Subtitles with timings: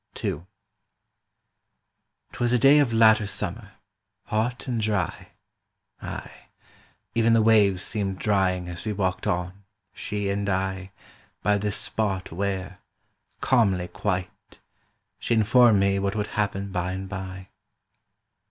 [0.23, 0.41] II
[2.33, 3.73] —'Twas a day of latter summer,
[4.25, 5.33] hot and dry;
[6.01, 6.49] Ay,
[7.13, 10.91] even the waves seemed drying as we walked on, she and I,
[11.43, 12.79] By this spot where,
[13.41, 14.59] calmly quite,
[15.19, 17.49] She informed me what would happen by and by.